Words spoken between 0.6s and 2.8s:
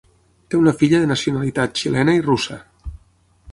filla de nacionalitat xilena i russa.